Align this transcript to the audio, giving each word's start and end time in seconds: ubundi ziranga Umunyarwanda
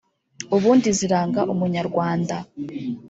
ubundi 0.55 0.89
ziranga 0.97 1.41
Umunyarwanda 1.53 2.35